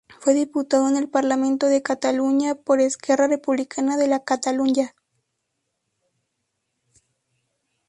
[0.19, 4.95] Fue diputado en el Parlamento de Cataluña por Esquerra Republicana de Catalunya.